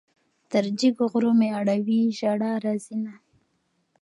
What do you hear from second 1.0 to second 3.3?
غرو مې اړوي ژړا راځينه